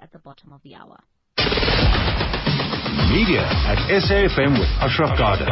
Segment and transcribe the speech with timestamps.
[0.00, 0.98] at the bottom of the hour.
[3.10, 5.46] Media at SAFM with Ashraf Garda.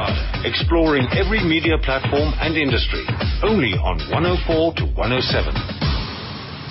[0.45, 3.05] Exploring every media platform and industry.
[3.43, 5.79] Only on 104 to 107.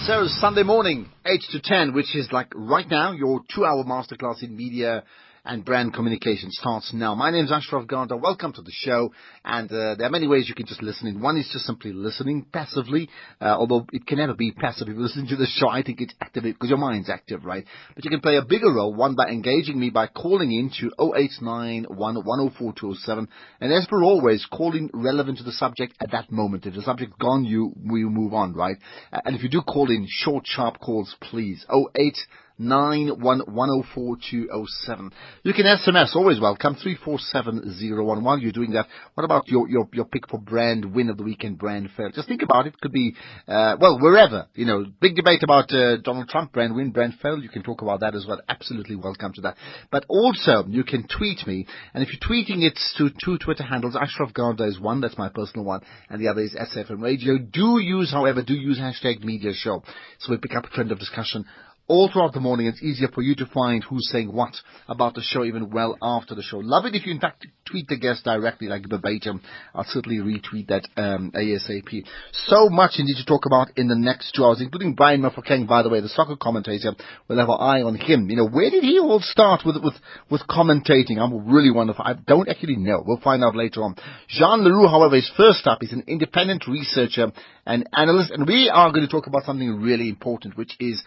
[0.06, 4.42] So Sunday morning, 8 to 10, which is like right now, your two hour masterclass
[4.42, 5.04] in media
[5.48, 7.16] and brand communication starts now.
[7.16, 8.18] My name is Ashraf Garda.
[8.18, 9.14] Welcome to the show.
[9.46, 11.22] And uh, there are many ways you can just listen in.
[11.22, 13.08] One is just simply listening passively,
[13.40, 14.90] uh, although it can never be passive.
[14.90, 17.64] If you listen to the show, I think it's active because your mind's active, right?
[17.96, 20.92] But you can play a bigger role, one by engaging me by calling in to
[21.00, 23.28] 0891104207.
[23.62, 26.66] And as per always, calling relevant to the subject at that moment.
[26.66, 28.76] If the subject's gone, you we move on, right?
[29.12, 31.66] And if you do call in short, sharp calls, please.
[31.70, 32.26] 0891
[32.60, 35.12] Nine one one zero four two zero seven.
[35.44, 38.24] You can SMS, always welcome, 347011.
[38.24, 41.24] While you're doing that, what about your, your, your pick for brand win of the
[41.24, 42.10] weekend, brand fail?
[42.10, 42.80] Just think about it.
[42.82, 43.16] Could be,
[43.48, 44.48] uh, well, wherever.
[44.56, 47.38] You know, big debate about uh, Donald Trump, brand win, brand fail.
[47.38, 48.42] You can talk about that as well.
[48.50, 49.56] Absolutely welcome to that.
[49.92, 51.68] But also, you can tweet me.
[51.94, 53.96] And if you're tweeting, it's to two Twitter handles.
[53.96, 55.02] Ashraf Garda is one.
[55.02, 55.82] That's my personal one.
[56.10, 57.38] And the other is SFM Radio.
[57.38, 59.84] Do use, however, do use hashtag media show.
[60.18, 61.46] So we pick up a trend of discussion
[61.88, 62.68] all throughout the morning.
[62.68, 64.56] It's easier for you to find who's saying what
[64.88, 66.58] about the show even well after the show.
[66.58, 69.42] Love it if you in fact tweet the guest directly, like verbatim.
[69.74, 72.04] I'll certainly retweet that um, ASAP.
[72.34, 75.84] So much indeed to talk about in the next two hours, including Brian Mofokeng, by
[75.84, 76.94] the way, the soccer commentator.
[77.28, 78.30] We'll have our eye on him.
[78.30, 79.96] You know, where did he all start with with
[80.30, 81.18] with commentating?
[81.20, 82.04] I'm really wonderful.
[82.06, 83.04] I don't actually know.
[83.06, 83.96] We'll find out later on.
[84.28, 85.80] Jean Le Roux, however, is first up.
[85.82, 87.32] He's an independent researcher
[87.66, 91.04] and analyst, and we are going to talk about something really important, which is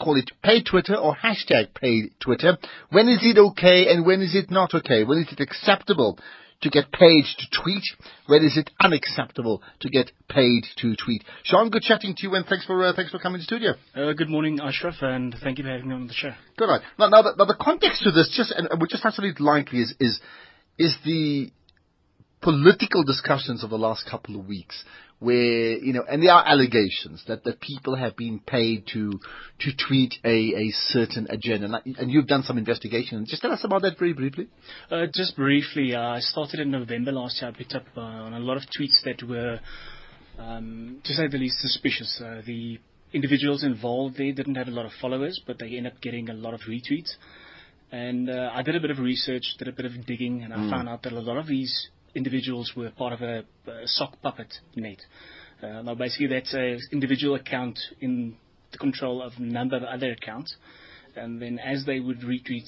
[0.00, 2.56] call it paid Twitter or hashtag paid Twitter.
[2.90, 5.04] When is it okay and when is it not okay?
[5.04, 6.18] When is it acceptable
[6.62, 7.82] to get paid to tweet?
[8.26, 11.24] When is it unacceptable to get paid to tweet?
[11.44, 13.72] Jean, good chatting to you and thanks for uh, thanks for coming to studio.
[13.94, 16.32] Uh, good morning, Ashraf, and thank you for having me on the show.
[16.56, 16.68] Good.
[16.68, 16.82] Right.
[16.98, 19.94] Now, now, the, now the context to this, just and we just it lightly, is
[20.00, 20.20] is
[20.78, 21.50] is the
[22.40, 24.84] political discussions of the last couple of weeks
[25.20, 29.12] where you know, and there are allegations that that people have been paid to
[29.60, 33.24] to tweet a, a certain agenda, and you've done some investigation.
[33.26, 34.48] Just tell us about that very briefly.
[34.90, 37.50] Uh, just briefly, uh, I started in November last year.
[37.50, 39.60] I picked up uh, on a lot of tweets that were,
[40.38, 42.20] um, to say the least, suspicious.
[42.22, 42.78] Uh, the
[43.12, 46.34] individuals involved they didn't have a lot of followers, but they ended up getting a
[46.34, 47.14] lot of retweets.
[47.92, 50.56] And uh, I did a bit of research, did a bit of digging, and I
[50.56, 50.70] mm.
[50.70, 54.52] found out that a lot of these individuals were part of a, a sock puppet
[54.76, 54.98] net.
[55.62, 58.36] Uh, now, basically, that's an individual account in
[58.72, 60.54] the control of a number of other accounts,
[61.16, 62.66] and then as they would retweet,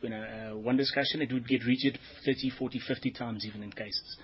[0.00, 3.70] you know, uh, one discussion, it would get retweeted 30, 40, 50 times, even in
[3.70, 4.16] cases.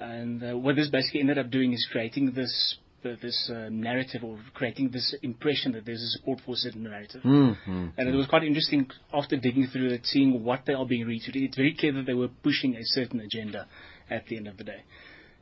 [0.00, 2.76] And uh, what this basically ended up doing is creating this
[3.22, 7.22] this uh, narrative or creating this impression that there's a support for a certain narrative.
[7.22, 7.86] Mm-hmm.
[7.96, 11.36] And it was quite interesting after digging through it, seeing what they are being retweeted.
[11.36, 13.66] It's very clear that they were pushing a certain agenda
[14.10, 14.82] at the end of the day.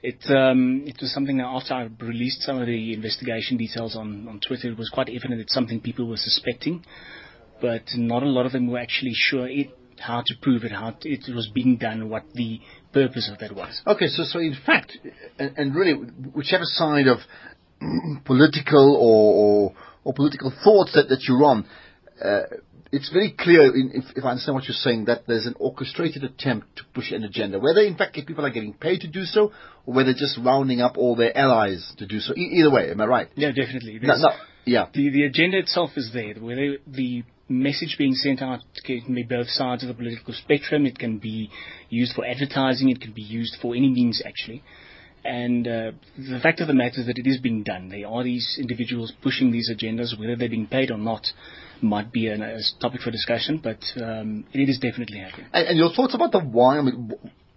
[0.03, 4.27] It um, it was something that after I released some of the investigation details on,
[4.29, 6.85] on Twitter, it was quite evident it's something people were suspecting,
[7.61, 9.71] but not a lot of them were actually sure it
[10.03, 12.61] how to prove it, how it was being done, what the
[12.93, 13.81] purpose of that was.
[13.87, 14.99] Okay, so so in fact,
[15.39, 17.19] and, and really, whichever side of
[18.25, 21.67] political or, or, or political thoughts that, that you're on,
[22.23, 22.43] uh,
[22.93, 26.25] it's very clear, in, if, if, I understand what you're saying, that there's an orchestrated
[26.25, 27.59] attempt to push an agenda.
[27.59, 29.51] Whether, in fact, people are getting paid to do so,
[29.87, 32.35] or whether just rounding up all their allies to do so.
[32.37, 33.29] E- either way, am I right?
[33.35, 33.99] Yeah, definitely.
[34.03, 34.31] No, no,
[34.67, 34.87] yeah.
[34.93, 36.35] The, the agenda itself is there.
[36.35, 40.85] Whether the message being sent out can be both sides of the political spectrum.
[40.85, 41.51] It can be
[41.89, 42.91] used for advertising.
[42.91, 44.63] It can be used for any means, actually.
[45.25, 47.89] And uh, the fact of the matter is that it is being done.
[47.89, 51.27] There are these individuals pushing these agendas, whether they're being paid or not,
[51.81, 55.47] might be an, a topic for discussion, but um, it is definitely happening.
[55.53, 56.79] And, and, your thoughts about the why?
[56.79, 57.13] I mean,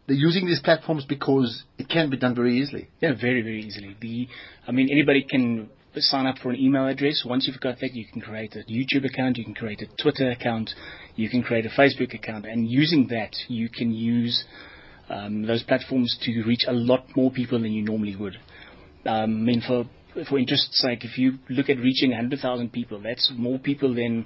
[0.07, 2.87] they're using these platforms because it can be done very easily.
[3.01, 3.95] Yeah, very, very easily.
[3.99, 4.27] The,
[4.67, 7.23] I mean, anybody can sign up for an email address.
[7.25, 10.29] Once you've got that, you can create a YouTube account, you can create a Twitter
[10.29, 10.71] account,
[11.15, 14.45] you can create a Facebook account, and using that, you can use
[15.09, 18.37] um, those platforms to reach a lot more people than you normally would.
[19.05, 19.85] Um, I mean, for
[20.29, 24.25] for interest's sake, if you look at reaching 100,000 people, that's more people than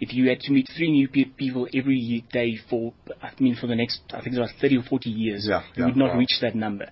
[0.00, 2.92] if you had to meet three new pe- people every day for,
[3.22, 5.84] I mean, for the next, I think it's about 30 or 40 years, yeah, you
[5.84, 6.18] would not wow.
[6.18, 6.88] reach that number.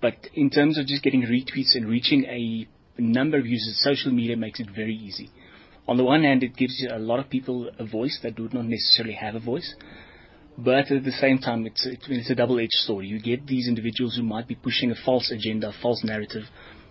[0.00, 2.66] But in terms of just getting retweets and reaching a
[3.00, 5.30] number of users, social media makes it very easy.
[5.86, 8.64] On the one hand, it gives a lot of people a voice that do not
[8.64, 9.74] necessarily have a voice.
[10.58, 13.06] But at the same time, it's, it's a double-edged sword.
[13.06, 16.42] You get these individuals who might be pushing a false agenda, a false narrative,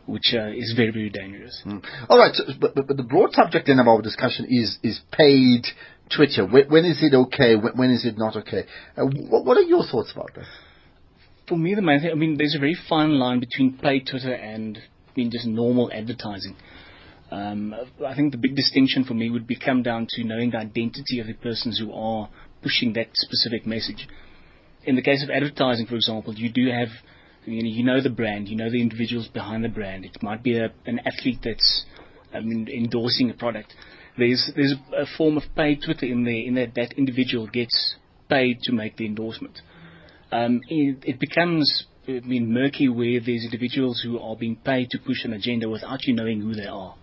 [0.07, 1.61] which uh, is very, very dangerous.
[1.65, 1.83] Mm.
[2.09, 4.99] All right, so, but, but, but, the broad subject then of our discussion is is
[5.11, 5.65] paid
[6.15, 6.45] Twitter.
[6.45, 7.55] when, when is it okay?
[7.55, 8.65] When, when is it not okay?
[8.97, 10.45] Uh, what, what, are your thoughts about that?
[11.47, 14.33] For me, the main thing, I mean, there's a very fine line between paid Twitter
[14.33, 16.55] and I mean, just normal advertising.
[17.29, 17.73] Um,
[18.05, 21.19] I think the big distinction for me would be come down to knowing the identity
[21.19, 22.29] of the persons who are
[22.61, 24.07] pushing that specific message.
[24.83, 26.89] In the case of advertising, for example, you do have
[27.45, 30.05] you know, you know the brand, you know the individuals behind the brand.
[30.05, 31.85] It might be a, an athlete that's
[32.33, 33.73] I mean, endorsing a product.
[34.17, 37.95] There's there's a form of paid Twitter in there, in that that individual gets
[38.29, 39.59] paid to make the endorsement.
[40.31, 44.97] Um, it, it becomes I mean, murky where there's individuals who are being paid to
[44.97, 46.95] push an agenda without you knowing who they are.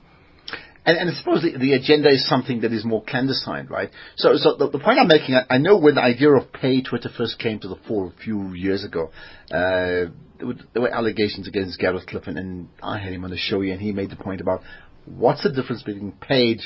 [0.89, 3.91] And, and I suppose the, the, agenda is something that is more clandestine, right?
[4.17, 6.81] So, so the, the point I'm making, I, I, know when the idea of pay
[6.81, 9.11] Twitter first came to the fore a few years ago,
[9.51, 10.09] uh,
[10.39, 13.93] there, were, allegations against Gareth Cliff, and I had him on the show, and he
[13.93, 14.63] made the point about
[15.05, 16.61] what's the difference between paid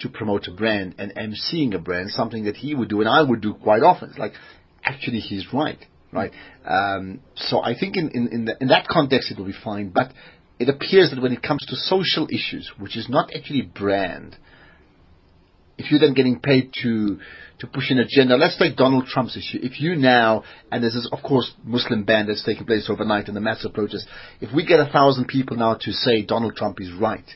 [0.00, 3.22] to promote a brand and emceeing a brand, something that he would do and I
[3.22, 4.10] would do quite often.
[4.10, 4.32] It's like,
[4.82, 5.78] actually, he's right,
[6.12, 6.32] right?
[6.64, 9.90] Um, so I think in, in, in, the, in that context it will be fine,
[9.90, 10.10] but
[10.58, 14.36] it appears that when it comes to social issues, which is not actually brand,
[15.76, 17.18] if you're then getting paid to
[17.60, 19.58] to push an agenda, let's take Donald Trump's issue.
[19.60, 23.36] If you now, and this is of course Muslim ban that's taking place overnight and
[23.36, 24.06] the massive protests,
[24.40, 27.28] if we get a thousand people now to say Donald Trump is right,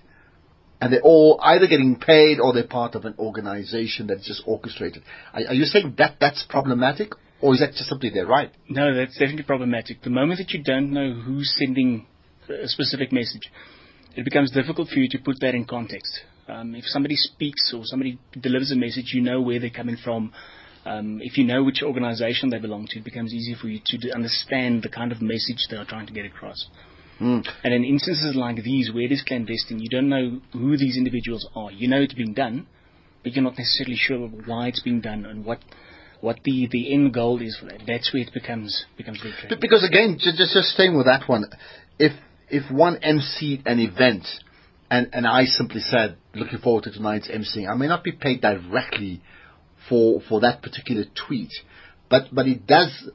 [0.81, 5.03] and they're all either getting paid or they're part of an organization that's just orchestrated,
[5.33, 7.13] are, are you saying that that's problematic?
[7.41, 8.53] Or is that just simply they're right?
[8.69, 10.03] No, that's definitely problematic.
[10.03, 12.07] The moment that you don't know who's sending
[12.53, 13.51] a specific message,
[14.17, 16.21] it becomes difficult for you to put that in context.
[16.49, 20.33] Um, if somebody speaks or somebody delivers a message, you know where they're coming from.
[20.85, 24.13] Um, if you know which organization they belong to, it becomes easier for you to
[24.13, 26.67] understand the kind of message they are trying to get across.
[27.21, 27.47] Mm.
[27.63, 31.49] And in instances like these, where it is clandestine, you don't know who these individuals
[31.55, 31.71] are.
[31.71, 32.67] You know it's being done,
[33.23, 35.61] but you're not necessarily sure why it's being done and what
[36.21, 37.83] what the, the end goal is for that.
[37.87, 39.57] That's where it becomes becomes very tricky.
[39.61, 41.45] Because again, just just staying with that one,
[41.99, 42.13] if
[42.53, 44.27] if one emceed an event
[44.91, 48.43] and, and I simply said, looking forward to tonight's emceeing, I may not be paid
[48.43, 49.23] directly
[49.89, 51.51] for for that particular tweet,
[52.11, 53.09] but but it does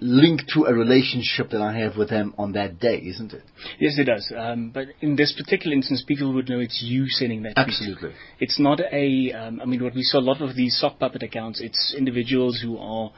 [0.00, 3.42] link to a relationship that I have with them on that day, isn't it?
[3.78, 4.32] Yes, it does.
[4.36, 7.54] Um, but in this particular instance, people would know it's you sending that.
[7.54, 7.68] Tweet.
[7.68, 8.08] Absolutely.
[8.08, 8.20] Tweet.
[8.40, 9.32] It's not a.
[9.32, 11.60] Um, I mean, what we saw a lot of these sock puppet accounts.
[11.60, 13.12] It's individuals who are.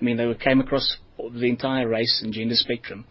[0.00, 3.04] I mean, they came across the entire race and gender spectrum,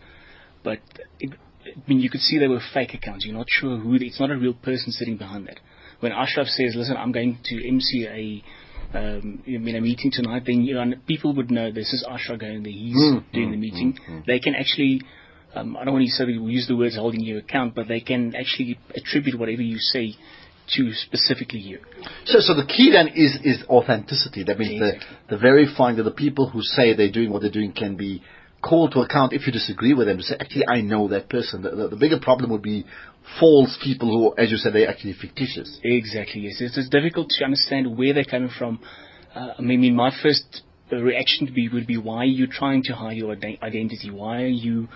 [0.63, 0.79] but
[1.19, 1.31] it,
[1.75, 3.25] I mean, you could see they were fake accounts.
[3.25, 3.95] You're not sure who.
[3.95, 5.59] It's not a real person sitting behind that.
[5.99, 8.43] When Ashraf says, "Listen, I'm going to MC a."
[8.97, 12.39] Um, I mean, a meeting tonight, then you know, people would know this is Ashraf
[12.39, 12.71] going there.
[12.71, 13.97] He's mm, doing the meeting.
[14.09, 15.01] Mm, they can actually,
[15.53, 17.99] um, I don't want to say we use the words holding you account, but they
[17.99, 20.15] can actually attribute whatever you say
[20.75, 21.79] to specifically you.
[22.25, 24.43] So, so the key then is is authenticity.
[24.43, 25.17] That means exactly.
[25.29, 28.21] the the verifying that the people who say they're doing what they're doing can be
[28.67, 31.61] called to account if you disagree with them to say, actually, I know that person.
[31.61, 32.85] The, the, the, bigger problem would be
[33.39, 35.79] false people who, as you said, they're actually fictitious.
[35.83, 36.57] Exactly, yes.
[36.59, 38.79] It's, it's difficult to understand where they're coming from.
[39.33, 42.93] Uh, I mean, my first reaction to be would be, why are you trying to
[42.93, 44.09] hide your identity?
[44.11, 44.87] Why are you,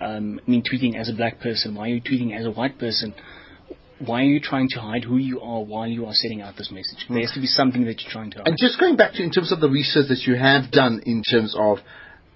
[0.00, 1.74] um, I mean, tweeting as a black person?
[1.74, 3.14] Why are you tweeting as a white person?
[3.98, 6.70] why are you trying to hide who you are while you are setting out this
[6.70, 7.06] message?
[7.08, 8.48] There has to be something that you're trying to hide.
[8.48, 11.22] And just going back to in terms of the research that you have done in
[11.22, 11.78] terms of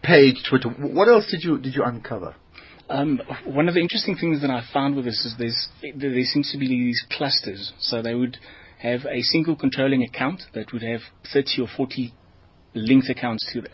[0.02, 0.68] page, Twitter.
[0.68, 2.34] What else did you did you uncover?
[2.90, 6.50] Um, one of the interesting things that I found with this is there's, there seems
[6.50, 7.72] to be these clusters.
[7.78, 8.36] So they would
[8.80, 11.00] have a single controlling account that would have
[11.32, 12.12] 30 or 40
[12.74, 13.70] linked accounts to that.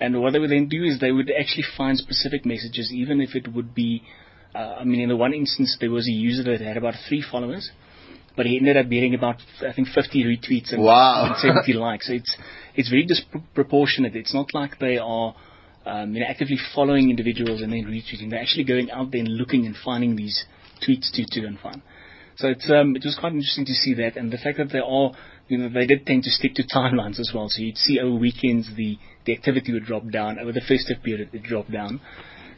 [0.00, 3.34] And what they would then do is they would actually find specific messages, even if
[3.34, 4.02] it would be,
[4.54, 7.22] uh, I mean, in the one instance, there was a user that had about three
[7.22, 7.70] followers,
[8.36, 11.26] but he ended up getting about, I think, 50 retweets and, wow.
[11.26, 12.08] and 70 likes.
[12.08, 12.36] So it's,
[12.74, 14.14] it's very disproportionate.
[14.14, 15.34] It's not like they are
[15.86, 18.30] um, you know, actively following individuals and then retweeting.
[18.30, 20.44] They're actually going out there and looking and finding these
[20.86, 21.82] tweets to, to and find.
[22.36, 24.78] So it's, um, it was quite interesting to see that, and the fact that they
[24.78, 25.12] are,
[25.48, 27.48] you know, they did tend to stick to timelines as well.
[27.48, 31.30] So you'd see over weekends the, the activity would drop down, over the festive period
[31.32, 32.00] it dropped down.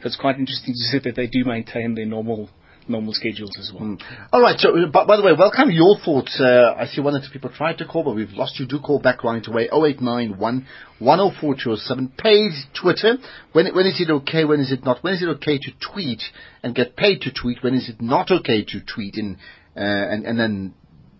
[0.01, 2.49] So it's quite interesting to see that they do maintain their normal
[2.87, 3.83] normal schedules as well.
[3.83, 4.01] Mm.
[4.31, 4.57] All right.
[4.59, 6.39] So, uh, by, by, the way, welcome your thoughts.
[6.39, 8.67] Uh, I see one or two people tried to call, but we've lost you.
[8.67, 9.63] Do call back right away.
[9.63, 10.67] 0891
[10.99, 12.13] 104207.
[12.17, 13.17] Paid Twitter.
[13.53, 14.45] When, when is it okay?
[14.45, 15.03] When is it not?
[15.03, 16.21] When is it okay to tweet
[16.63, 17.63] and get paid to tweet?
[17.63, 19.17] When is it not okay to tweet?
[19.17, 19.37] In,
[19.75, 20.73] uh, and, and then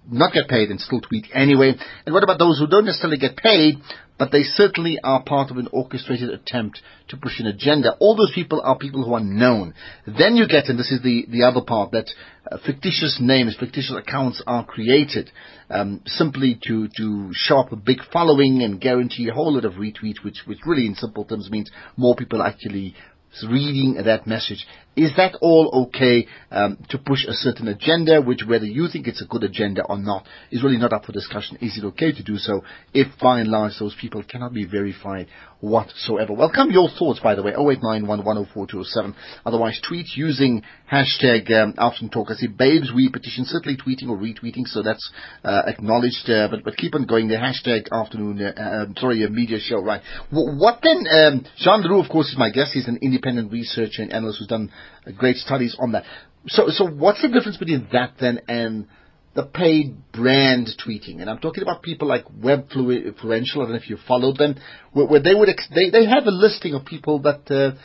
[0.09, 1.73] not get paid and still tweet anyway?
[2.05, 3.75] And what about those who don't necessarily get paid,
[4.17, 7.95] but they certainly are part of an orchestrated attempt to push an agenda?
[7.99, 9.73] All those people are people who are known.
[10.05, 12.09] Then you get, and this is the, the other part, that
[12.49, 15.31] uh, fictitious names, fictitious accounts are created
[15.69, 19.73] um, simply to, to show up a big following and guarantee a whole lot of
[19.73, 22.95] retweets, which, which really in simple terms means more people actually
[23.43, 24.65] reading that message.
[24.95, 29.21] Is that all okay um, to push a certain agenda, which whether you think it's
[29.21, 31.57] a good agenda or not is really not up for discussion.
[31.61, 35.27] Is it okay to do so if by and large those people cannot be verified
[35.59, 36.33] whatsoever?
[36.33, 39.15] Welcome your thoughts, by the way, 0891104207.
[39.45, 42.27] Otherwise, tweet using hashtag um, Afternoon Talk.
[42.31, 45.11] I see Babes We Petition, certainly tweeting or retweeting, so that's
[45.43, 46.29] uh, acknowledged.
[46.29, 47.27] Uh, but, but keep on going.
[47.27, 50.01] The hashtag Afternoon, uh, um, sorry, a media show, right?
[50.31, 51.05] W- what then?
[51.11, 52.71] Um, Jean Le Roux, of course, is my guest.
[52.73, 54.71] He's an independent researcher and analyst who's done
[55.17, 56.03] great studies on that.
[56.47, 58.87] So, so what's the difference between that then and
[59.33, 61.21] the paid brand tweeting?
[61.21, 63.57] And I'm talking about people like Webfluential.
[63.57, 64.55] I don't know if you followed them,
[64.93, 67.77] where, where they would ex- they they have a listing of people that uh,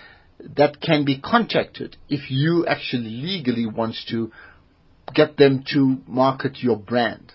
[0.56, 4.30] that can be contacted if you actually legally want to
[5.14, 7.32] get them to market your brand.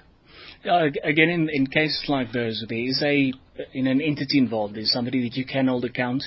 [0.68, 3.32] Uh, again, in, in cases like those, there is a
[3.74, 4.76] in an entity involved.
[4.76, 6.24] There's somebody that you can hold account.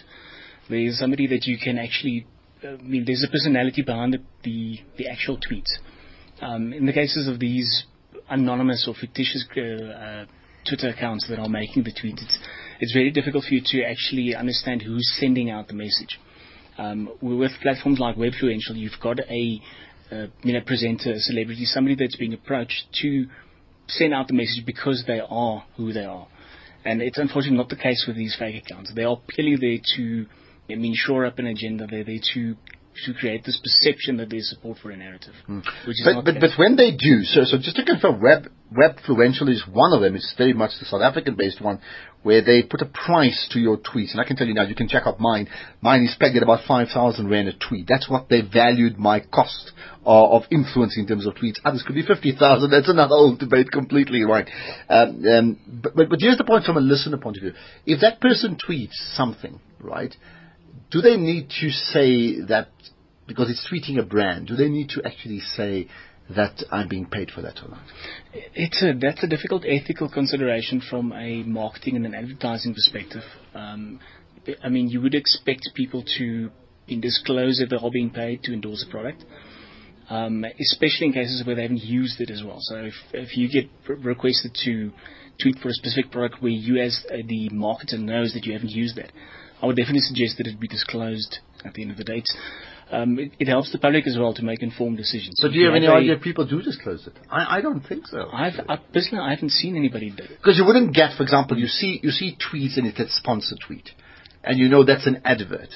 [0.69, 2.27] There's somebody that you can actually
[2.63, 5.71] I mean, there's a personality behind the, the, the actual tweets.
[6.41, 7.85] Um, in the cases of these
[8.29, 10.25] anonymous or fictitious uh, uh,
[10.69, 12.39] Twitter accounts that are making the tweets, it's,
[12.81, 16.19] it's very difficult for you to actually understand who's sending out the message.
[16.79, 19.61] Um, with platforms like Webfluential, you've got a
[20.11, 23.27] uh, you know presenter, a celebrity, somebody that's being approached to
[23.89, 26.29] send out the message because they are who they are.
[26.85, 28.93] And it's unfortunately not the case with these fake accounts.
[28.95, 30.27] They are purely there to
[30.71, 31.87] I mean, shore up an agenda.
[31.87, 32.57] They're there to
[33.07, 35.63] to create this perception that there's support for a narrative, mm.
[35.87, 39.49] which is but, but, but when they do, so so just to confirm, Web Webfluential
[39.49, 40.17] is one of them.
[40.17, 41.81] It's very much the South African-based one,
[42.23, 44.13] where they put a price to your tweets.
[44.13, 45.49] And I can tell you now, you can check out mine.
[45.81, 47.87] Mine is pegged at about five thousand rand a tweet.
[47.89, 49.73] That's what they valued my cost
[50.05, 51.57] uh, of influence in terms of tweets.
[51.65, 52.71] Others could be fifty thousand.
[52.71, 54.49] That's another whole debate completely, right?
[54.89, 57.53] Um, um, but, but but here's the point from a listener point of view.
[57.87, 60.15] If that person tweets something, right?
[60.91, 62.69] Do they need to say that
[63.27, 64.49] because it's tweeting a brand?
[64.49, 65.89] Do they need to actually say
[66.31, 67.83] that I'm being paid for that or not?
[68.33, 73.23] It's a that's a difficult ethical consideration from a marketing and an advertising perspective.
[73.55, 74.01] Um,
[74.63, 76.51] I mean, you would expect people to
[76.89, 79.25] disclose that they're being paid to endorse a product.
[80.11, 82.57] Um, especially in cases where they haven't used it as well.
[82.61, 84.91] So if, if you get requested to
[85.39, 88.97] tweet for a specific product where you as the marketer knows that you haven't used
[88.97, 89.13] that,
[89.61, 92.23] I would definitely suggest that it be disclosed at the end of the day.
[92.91, 95.35] Um, it, it, helps the public as well to make informed decisions.
[95.37, 97.13] So, do you have any idea if people do disclose it?
[97.31, 98.31] I, I don't think so.
[98.33, 100.39] I've I, personally I haven't seen anybody do it.
[100.39, 103.57] Because you wouldn't get, for example, you see you see tweets and it says sponsor
[103.67, 103.91] tweet,
[104.43, 105.69] and you know that's an advert.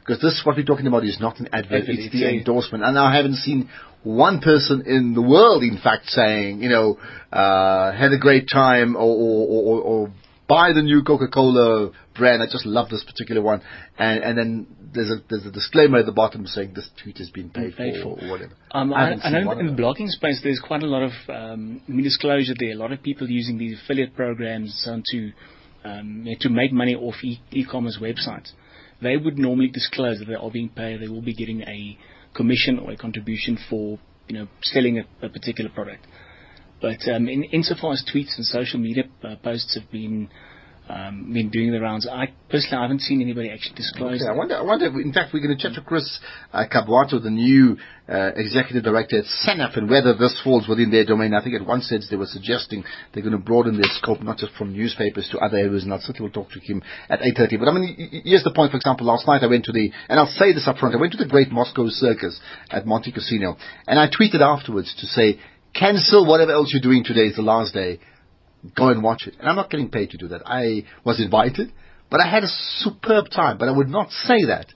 [0.00, 2.84] Because this, what we're talking about, is not an advert; advert it's, the endorsement.
[2.84, 3.70] And I haven't seen
[4.02, 6.98] one person in the world, in fact, saying, you know,
[7.32, 10.12] uh, had a great time or, or, or, or
[10.48, 12.42] buy the new Coca-Cola brand.
[12.42, 13.62] I just love this particular one.
[13.96, 17.30] And, and then there's a, there's a disclaimer at the bottom saying this tweet has
[17.30, 18.52] been paid, paid for, for, or whatever.
[18.72, 22.54] Um, I, I, know in the blogging space there's quite a lot of um, disclosure
[22.58, 22.72] there.
[22.72, 25.32] A lot of people using these affiliate programs um, to
[25.84, 28.52] um, to make money off e- e-commerce websites.
[29.00, 31.00] They would normally disclose that they are being paid.
[31.00, 31.96] They will be getting a
[32.34, 36.06] commission or a contribution for you know selling a, a particular product.
[36.80, 40.28] But um, in, insofar as tweets and social media uh, posts have been
[40.88, 42.08] um, been doing the rounds.
[42.10, 44.22] I personally I haven't seen anybody actually disclose.
[44.22, 44.56] Okay, I wonder.
[44.56, 44.86] I wonder.
[44.86, 46.18] In fact, we're going to chat to Chris
[46.52, 47.76] uh, the new
[48.08, 51.34] uh, executive director at SANEF, and whether this falls within their domain.
[51.34, 54.38] I think at one sense they were suggesting they're going to broaden their scope not
[54.38, 55.84] just from newspapers to other areas.
[55.84, 57.58] And I'll certainly will talk to him at 8:30.
[57.58, 58.70] But I mean, here's the point.
[58.70, 60.94] For example, last night I went to the, and I'll say this up front.
[60.94, 62.40] I went to the Great Moscow Circus
[62.70, 65.38] at Montecasino, and I tweeted afterwards to say
[65.74, 67.26] cancel whatever else you're doing today.
[67.26, 68.00] It's the last day.
[68.76, 69.34] Go and watch it.
[69.38, 70.42] And I'm not getting paid to do that.
[70.44, 71.72] I was invited,
[72.10, 72.48] but I had a
[72.78, 73.58] superb time.
[73.58, 74.66] But I would not say that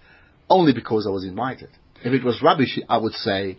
[0.49, 1.71] only because I was invited.
[2.05, 3.59] If it was rubbish, I would say,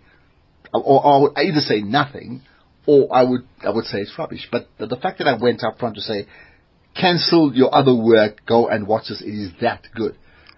[0.74, 2.42] or, I would either say nothing,
[2.86, 4.48] or I would I would say it's rubbish.
[4.52, 6.28] But the, the fact that I went up front to say,
[7.00, 9.22] cancel your other work, go and watch this.
[9.22, 10.18] It is that good.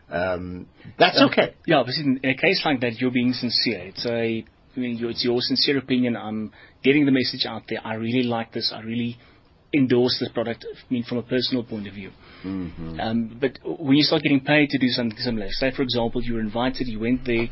[0.10, 0.68] Um,
[1.00, 1.56] that's okay.
[1.66, 3.88] Yeah, but in a case like that, you're being sincere.
[3.88, 4.46] It's a
[4.76, 6.16] I mean, it's your sincere opinion.
[6.18, 6.52] I'm
[6.84, 7.80] getting the message out there.
[7.84, 8.74] I really like this.
[8.76, 9.18] I really
[9.76, 10.66] endorse this product.
[10.70, 12.12] I mean, from a personal point of view.
[12.44, 13.00] Mm-hmm.
[13.00, 16.36] Um, but when you start getting paid to do something similar, say for example, you
[16.36, 17.48] were invited, you went there,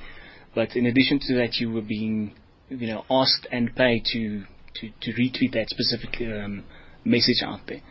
[0.55, 2.35] but in addition to that, you were being,
[2.69, 4.43] you know, asked and paid to
[4.75, 6.63] to, to retweet that specific um,
[7.05, 7.81] message out there.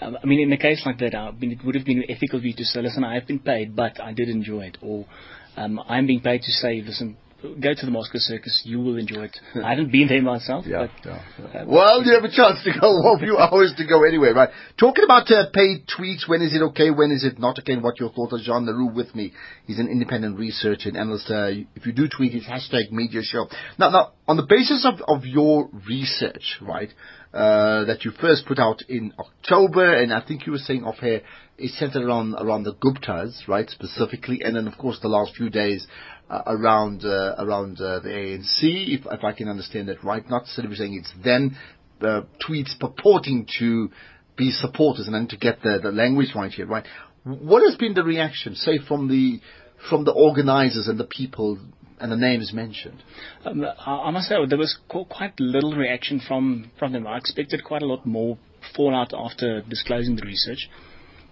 [0.00, 2.38] Um, I mean, in a case like that, I mean, it would have been ethical
[2.38, 4.78] of you to say, listen, I have been paid, but I did enjoy it.
[4.80, 5.06] Or
[5.56, 8.62] um, I'm being paid to say, listen, go to the Moscow Circus.
[8.64, 9.36] You will enjoy it.
[9.64, 10.66] I haven't been there myself.
[10.66, 11.60] Yeah, but, yeah, yeah.
[11.60, 13.14] uh, well, you have a chance to go.
[13.14, 14.50] A few hours to go anyway, right?
[14.78, 16.90] Talking about uh, paid tweets, when is it okay?
[16.90, 17.72] When is it not okay?
[17.72, 18.38] And what your thoughts are?
[18.38, 19.32] Jean Le Roux with me.
[19.66, 21.30] He's an independent researcher and analyst.
[21.30, 23.46] Uh, if you do tweet, it's hashtag media show.
[23.78, 26.90] Now, now, on the basis of, of your research, right,
[27.32, 30.98] uh, that you first put out in October, and I think you were saying off
[30.98, 31.22] here,
[31.58, 35.50] it's centered around around the Guptas, right, specifically, and then of course the last few
[35.50, 35.86] days
[36.30, 40.28] around uh, around uh, the ANC, if, if I can understand that right.
[40.28, 41.56] Not necessarily saying it's then
[42.00, 43.90] uh, tweets purporting to
[44.36, 46.86] be supporters, and then to get the, the language right here, right.
[47.24, 49.40] What has been the reaction, say from the
[49.88, 51.58] from the organizers and the people
[51.98, 53.02] and the names mentioned?
[53.44, 57.06] Um, I I must say there was quite little reaction from, from them.
[57.06, 58.38] I expected quite a lot more
[58.74, 60.70] fallout after disclosing the research.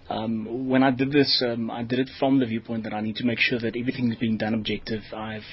[0.09, 3.15] Um, when I did this, um, I did it from the viewpoint that I need
[3.17, 5.01] to make sure that everything is being done objective.
[5.15, 5.43] I've,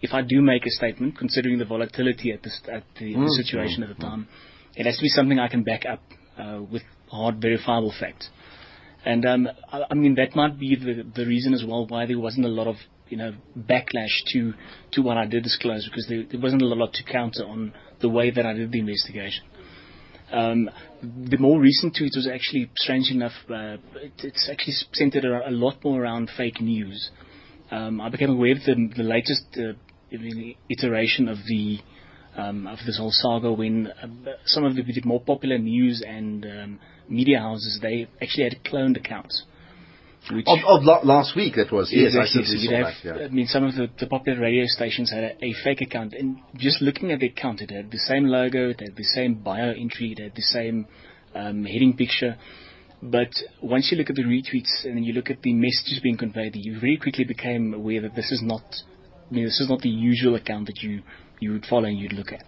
[0.00, 3.42] if I do make a statement, considering the volatility at, this, at the, Mm, the
[3.42, 4.28] situation at the time,
[4.76, 6.02] it has to be something I can back up
[6.38, 8.28] uh, with hard, verifiable facts.
[9.04, 12.18] And um, I, I mean that might be the the reason as well why there
[12.18, 12.74] wasn't a lot of
[13.08, 14.52] you know backlash to
[14.92, 18.08] to what I did disclose because there, there wasn't a lot to counter on the
[18.08, 19.44] way that I did the investigation.
[20.32, 20.70] Um,
[21.02, 25.52] the more recent tweet was actually, strange enough, uh, it, it's actually centered a, a
[25.52, 27.10] lot more around fake news.
[27.70, 29.72] Um, I became aware of the, the latest uh,
[30.68, 31.78] iteration of the
[32.36, 34.06] um, of this whole saga when uh,
[34.44, 39.44] some of the more popular news and um, media houses they actually had cloned accounts.
[40.30, 41.90] Which Of, of la- last week, that was.
[41.92, 42.44] Yes, I Exactly.
[42.44, 42.94] So you'd that.
[43.04, 43.26] Yeah.
[43.26, 46.38] I mean, some of the, the popular radio stations had a, a fake account, and
[46.56, 49.70] just looking at the account, it had the same logo, it had the same bio
[49.70, 50.86] entry, it had the same
[51.34, 52.36] um, heading picture.
[53.02, 53.30] But
[53.62, 56.80] once you look at the retweets and you look at the messages being conveyed, you
[56.80, 58.64] very quickly became aware that this is not,
[59.30, 61.02] I mean, this is not the usual account that you
[61.38, 62.42] you would follow and you'd look at.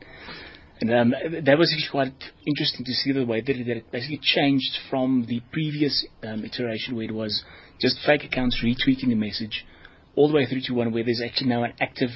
[0.81, 1.11] And um,
[1.45, 2.15] that was actually quite
[2.47, 6.45] interesting to see the way that it, that it basically changed from the previous um,
[6.45, 7.43] iteration where it was
[7.81, 9.65] just fake accounts retweeting the message,
[10.17, 12.11] all the way through to one where there's actually now an active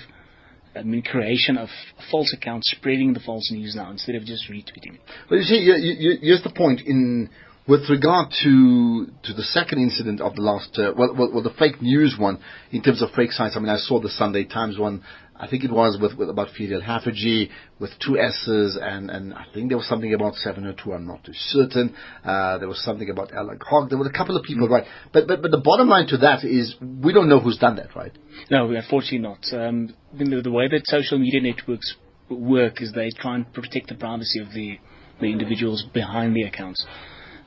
[0.75, 1.69] um, I mean, creation of
[2.11, 4.95] false accounts spreading the false news now instead of just retweeting.
[4.95, 5.01] It.
[5.31, 7.29] Well, you see, you, you, here's the point in
[7.67, 11.55] with regard to to the second incident of the last, uh, well, well, well, the
[11.59, 12.39] fake news one
[12.71, 13.57] in terms of fake sites.
[13.57, 15.03] I mean, I saw the Sunday Times one.
[15.35, 17.49] I think it was with, with about Ferial Haffajee
[17.81, 20.93] with two S's, and, and I think there was something about 702.
[20.93, 21.97] I'm not too certain.
[22.25, 23.89] Uh, there was something about Alec Hogg.
[23.89, 24.85] There were a couple of people, right?
[25.13, 27.97] But but but the bottom line to that is we don't know who's done that,
[27.97, 28.13] right?
[28.51, 29.41] No, unfortunately not.
[29.53, 31.97] Um, the, the way that social media networks
[32.29, 34.79] work is they try and protect the privacy of the,
[35.21, 36.87] the individuals behind the accounts.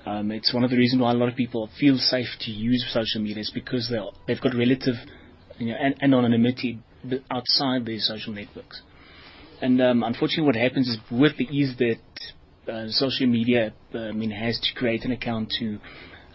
[0.05, 2.85] Um, it's one of the reasons why a lot of people feel safe to use
[2.93, 4.95] social media is because they're, they've got relative
[5.57, 6.79] you know, an- anonymity
[7.31, 8.81] outside their social networks.
[9.61, 14.11] And um, unfortunately, what happens is with the ease that uh, social media uh, I
[14.11, 15.79] mean, has to create an account to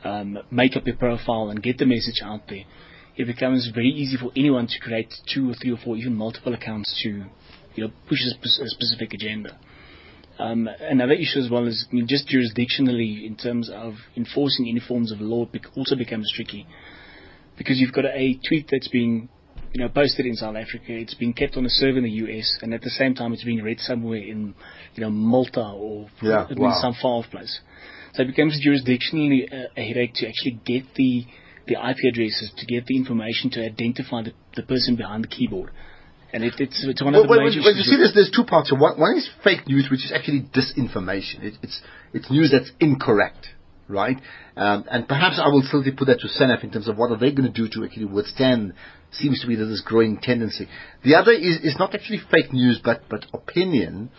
[0.04, 2.64] um, make up a profile and get the message out there,
[3.16, 6.54] it becomes very easy for anyone to create two or three or four, even multiple
[6.54, 7.08] accounts to
[7.74, 9.58] you know, push a, spe- a specific agenda.
[10.40, 15.20] Um, another issue as well is just jurisdictionally in terms of enforcing any forms of
[15.20, 16.66] law also becomes tricky
[17.58, 19.28] because you've got a tweet that's being
[19.72, 22.58] you know posted in South Africa, it's being kept on a server in the US,
[22.62, 24.54] and at the same time it's being read somewhere in
[24.94, 26.78] you know Malta or Yeah, wow.
[26.80, 27.60] some far off place.
[28.14, 31.26] So it becomes jurisdictionally a, a headache to actually get the
[31.66, 35.70] the IP addresses to get the information to identify the, the person behind the keyboard.
[36.32, 38.30] And it, it's, it's one of Well, the well, major well, you see, there's, there's
[38.30, 38.70] two parts.
[38.70, 38.78] here.
[38.78, 41.42] One, one is fake news, which is actually disinformation.
[41.42, 41.80] It, it's
[42.12, 43.48] it's news that's incorrect,
[43.88, 44.16] right?
[44.56, 47.16] Um, and perhaps I will still put that to SANEF in terms of what are
[47.18, 48.74] they going to do to actually withstand.
[49.12, 50.68] Seems to be this growing tendency.
[51.02, 54.10] The other is is not actually fake news, but but opinion,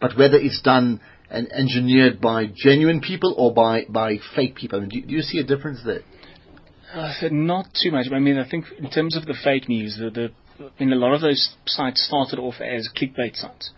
[0.00, 4.78] but whether it's done and engineered by genuine people or by by fake people.
[4.78, 6.00] I mean, do, do you see a difference there?
[6.94, 8.06] Uh, not too much.
[8.12, 10.28] I mean, I think in terms of the fake news, the, the
[10.60, 13.70] I mean, a lot of those sites started off as clickbait sites.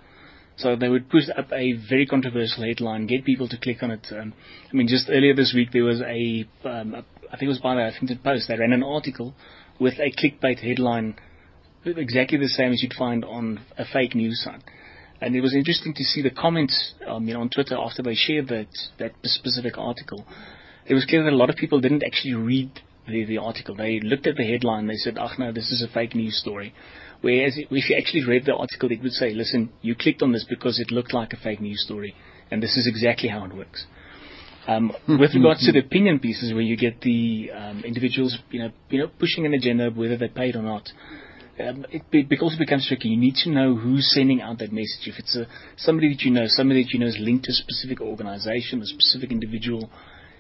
[0.57, 4.07] So they would put up a very controversial headline, get people to click on it.
[4.11, 4.35] Um,
[4.71, 7.61] I mean, just earlier this week there was a, um, a I think it was
[7.61, 8.49] by the Huffington Post.
[8.49, 9.35] They ran an article
[9.79, 11.15] with a clickbait headline,
[11.85, 14.63] exactly the same as you'd find on a fake news site.
[15.21, 18.15] And it was interesting to see the comments, um, you know, on Twitter after they
[18.15, 18.67] shared that
[18.99, 20.27] that specific article.
[20.85, 23.75] It was clear that a lot of people didn't actually read the, the article.
[23.75, 24.87] They looked at the headline.
[24.87, 26.75] They said, "Ach no, this is a fake news story."
[27.23, 30.45] Whereas if you actually read the article, it would say, listen, you clicked on this
[30.49, 32.17] because it looked like a fake news story,
[32.51, 33.87] and this is exactly how it works.
[34.67, 38.71] Um, with regards to the opinion pieces, where you get the um, individuals, you know,
[38.91, 40.89] you know, pushing an agenda, whether they're paid or not,
[41.61, 43.09] um, it be, because it becomes tricky.
[43.09, 45.07] You need to know who's sending out that message.
[45.07, 47.55] If it's a, somebody that you know, somebody that you know is linked to a
[47.55, 49.91] specific organization, a specific individual,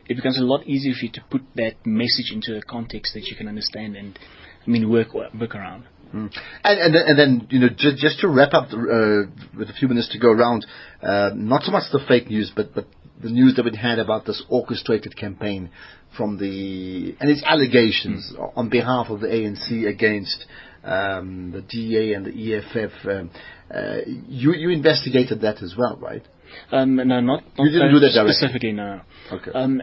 [0.08, 3.24] it becomes a lot easier for you to put that message into a context that
[3.24, 4.18] you can understand and,
[4.66, 5.84] I mean, work work around.
[6.14, 6.30] Mm.
[6.64, 9.74] And, and, then, and then, you know, just, just to wrap up uh, with a
[9.78, 10.66] few minutes to go around,
[11.02, 12.86] uh, not so much the fake news, but, but
[13.22, 15.70] the news that we had about this orchestrated campaign
[16.16, 18.52] from the, and its allegations mm.
[18.56, 20.44] on behalf of the ANC against
[20.84, 23.06] um, the DA and the EFF.
[23.06, 23.30] Um,
[23.74, 26.26] uh, you, you investigated that as well, right?
[26.70, 29.00] Um, no, not, not you didn't do that specifically, no.
[29.30, 29.50] Okay.
[29.52, 29.82] Um,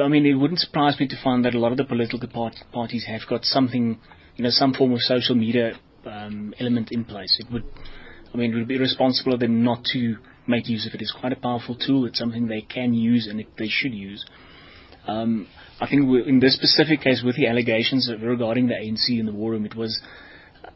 [0.00, 2.56] I mean, it wouldn't surprise me to find that a lot of the political part-
[2.72, 3.98] parties have got something,
[4.36, 5.72] you know, some form of social media
[6.04, 7.36] um, element in place.
[7.40, 7.64] It would,
[8.32, 11.02] I mean, it would be responsible of them not to make use of it.
[11.02, 12.06] It's quite a powerful tool.
[12.06, 14.24] It's something they can use and it, they should use.
[15.06, 15.48] Um,
[15.80, 19.52] I think in this specific case, with the allegations regarding the ANC in the war
[19.52, 20.00] room, it was,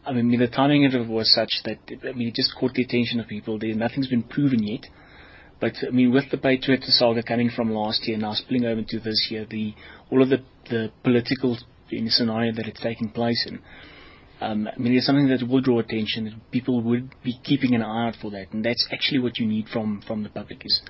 [0.05, 2.83] I mean, the timing of it was such that, I mean, it just caught the
[2.83, 3.59] attention of people.
[3.59, 4.87] There, nothing's been proven yet.
[5.61, 8.99] But I mean, with the Patriot saga coming from last year now spilling over into
[8.99, 9.75] this year, the
[10.11, 10.39] all of the
[10.71, 11.59] the political
[12.09, 13.61] scenario that it's taking place in,
[14.41, 16.41] um, I mean, it's something that will draw attention.
[16.51, 19.69] People would be keeping an eye out for that, and that's actually what you need
[19.69, 20.81] from from the public is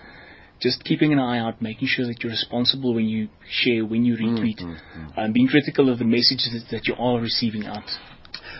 [0.61, 4.14] just keeping an eye out, making sure that you're responsible when you share, when you
[4.16, 5.18] retweet, mm-hmm.
[5.18, 7.88] um, being critical of the messages that you are receiving out.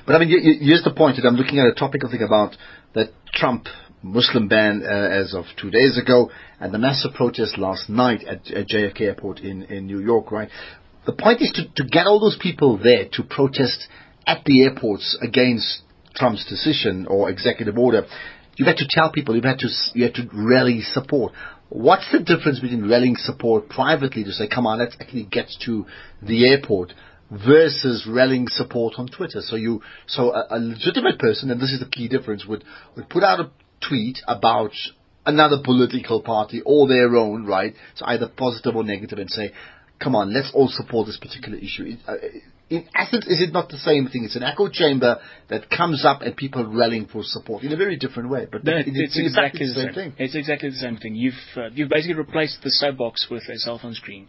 [0.07, 2.57] But I mean, here's the point that I'm looking at a topical thing about
[2.95, 3.67] that Trump
[4.03, 8.51] Muslim ban uh, as of two days ago, and the massive protest last night at,
[8.51, 10.49] at JFK Airport in, in New York, right?
[11.07, 13.89] The point is to, to get all those people there to protest
[14.27, 15.83] at the airports against
[16.15, 18.07] Trump's decision or executive order.
[18.57, 21.33] You've had to tell people, you've had to, you had to rally support.
[21.69, 25.87] What's the difference between rallying support privately to say, come on, let's actually get to
[26.21, 26.93] the airport
[27.31, 29.41] versus rallying support on Twitter?
[29.41, 32.65] So you, so a, a legitimate person, and this is the key difference, would,
[32.97, 33.51] would put out a
[33.87, 34.73] tweet about
[35.27, 37.75] another political party or their own, right?
[37.95, 39.53] So either positive or negative and say,
[40.01, 41.97] come on, let's all support this particular issue.
[42.07, 42.15] Uh,
[42.71, 44.25] in essence, is it not the same thing?
[44.25, 47.97] It's an echo chamber that comes up and people rallying for support in a very
[47.97, 48.47] different way.
[48.51, 50.15] But no, it's, it's, exactly the same, thing.
[50.19, 51.17] It's exactly the same thing.
[51.17, 54.29] You've uh, you've basically replaced the soapbox with a cell phone screen.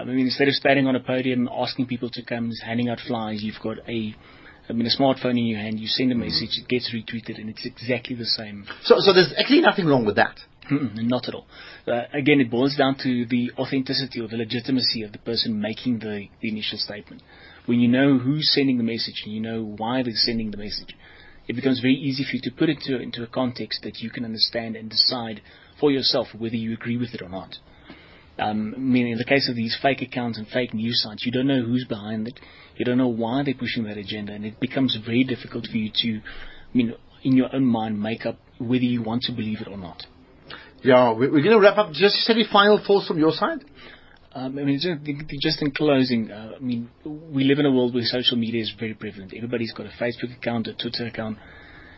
[0.00, 3.42] I mean, instead of standing on a podium asking people to come, handing out flyers,
[3.42, 4.14] you've got a
[4.68, 6.20] I mean, a smartphone in your hand, you send a mm.
[6.20, 8.66] message, it gets retweeted, and it's exactly the same.
[8.84, 10.38] So, so there's actually nothing wrong with that.
[10.70, 11.46] not at all.
[11.88, 15.98] Uh, again, it boils down to the authenticity or the legitimacy of the person making
[15.98, 17.22] the, the initial statement.
[17.66, 20.96] When you know who's sending the message and you know why they're sending the message,
[21.48, 24.10] it becomes very easy for you to put it to, into a context that you
[24.10, 25.42] can understand and decide
[25.80, 27.56] for yourself whether you agree with it or not.
[28.40, 31.32] Um, I mean, in the case of these fake accounts and fake news sites, you
[31.32, 32.40] don't know who's behind it.
[32.76, 35.90] You don't know why they're pushing that agenda, and it becomes very difficult for you
[35.94, 39.68] to, I mean, in your own mind, make up whether you want to believe it
[39.68, 40.06] or not.
[40.82, 41.92] Yeah, we're going to wrap up.
[41.92, 43.64] Just any final thoughts from your side?
[44.32, 48.04] Um, I mean, just in closing, uh, I mean, we live in a world where
[48.04, 49.32] social media is very prevalent.
[49.36, 51.36] Everybody's got a Facebook account, a Twitter account,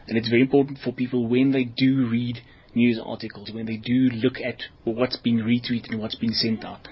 [0.08, 2.38] and it's very important for people when they do read
[2.74, 6.88] news articles, when they do look at what's being retweeted and what's being sent out,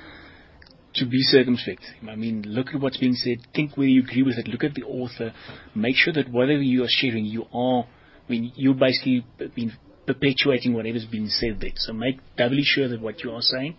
[0.94, 1.82] to be circumspect.
[2.08, 4.74] I mean, look at what's being said, think whether you agree with it, look at
[4.74, 5.32] the author,
[5.74, 9.72] make sure that whatever you are sharing, you are, I mean, you're basically been
[10.06, 11.70] perpetuating whatever's been said there.
[11.76, 13.76] So make doubly sure that what you are saying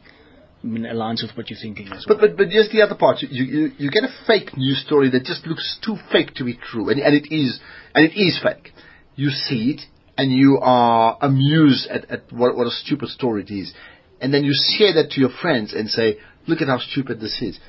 [0.64, 2.18] I mean, aligns with what you're thinking as well.
[2.20, 3.22] But, but, but here's the other part.
[3.22, 6.56] You, you, you get a fake news story that just looks too fake to be
[6.56, 7.60] true, and, and it is,
[7.96, 8.72] and it is fake.
[9.16, 9.82] You see it,
[10.22, 13.74] and you are amused at, at what, what a stupid story it is.
[14.22, 17.42] And then you share that to your friends and say, look at how stupid this
[17.42, 17.60] is.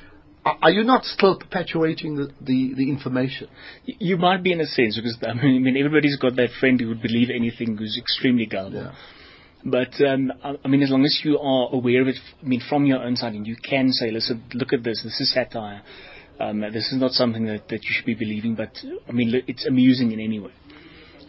[0.45, 3.47] Are, are you not still perpetuating the, the, the, information?
[3.85, 6.79] You might be in a sense, because I mean, I mean, everybody's got that friend
[6.79, 8.83] who would believe anything who's extremely gullible.
[8.83, 8.95] Yeah.
[9.65, 10.31] But um,
[10.63, 13.15] I mean, as long as you are aware of it, I mean, from your own
[13.15, 15.01] side, and you can say, "Listen, look at this.
[15.01, 15.81] This is satire.
[16.39, 18.71] Um, this is not something that, that you should be believing." But
[19.07, 20.51] I mean, it's amusing in any way.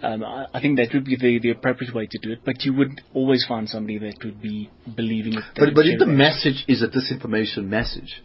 [0.04, 2.40] Um, I, I, think that would be the, the appropriate way to do it.
[2.44, 5.44] But you would always find somebody that would be believing it.
[5.56, 8.22] But, but if the message is a disinformation message,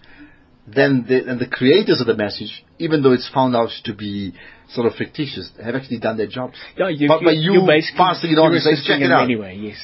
[0.67, 4.33] then the, and the creators of the message, even though it's found out to be
[4.69, 6.57] sort of fictitious, have actually done their jobs.
[6.77, 9.23] Yeah, you, but, you, you basically passing it on and check it out.
[9.23, 9.77] Anyway, yes.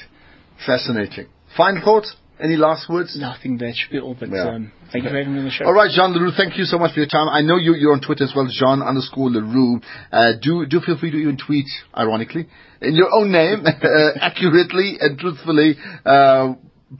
[0.66, 1.28] Fascinating.
[1.56, 2.16] Final thoughts?
[2.40, 3.16] Any last words?
[3.16, 4.16] Nothing I think that should be all.
[4.20, 4.50] But Yeah.
[4.50, 5.66] um, thank you for having me on the show.
[5.66, 7.30] All right, Jean Le Roux, thank you so much for your time.
[7.30, 9.80] I know you, you're on Twitter as well, Jean underscore Leroux.
[10.12, 11.68] Uh, do, do feel free to even tweet,
[11.98, 12.48] ironically,
[12.82, 16.54] in your own name, uh, accurately and truthfully, uh,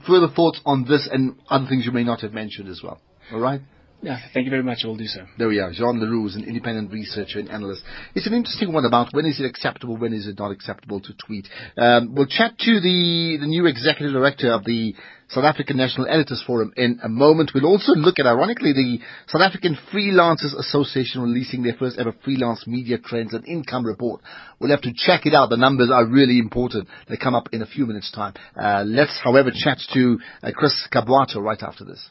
[0.06, 2.98] further thoughts on this and other things you may not have mentioned as well.
[3.32, 3.60] All right?
[4.02, 4.80] Yeah, thank you very much.
[4.84, 5.24] I will do so.
[5.38, 5.72] There we are.
[5.72, 7.82] Jean Le Roux is an independent researcher and analyst.
[8.14, 11.12] It's an interesting one about when is it acceptable, when is it not acceptable to
[11.26, 11.48] tweet.
[11.78, 14.94] Um, we'll chat to the, the new executive director of the
[15.28, 17.50] South African National Editors Forum in a moment.
[17.54, 22.66] We'll also look at, ironically, the South African Freelancers Association releasing their first ever freelance
[22.66, 24.20] media trends and income report.
[24.60, 25.50] We'll have to check it out.
[25.50, 26.88] The numbers are really important.
[27.08, 28.34] They come up in a few minutes' time.
[28.54, 32.08] Uh, let's, however, chat to uh, Chris Kabwato right after this.